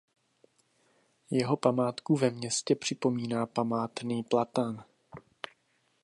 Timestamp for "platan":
4.23-4.85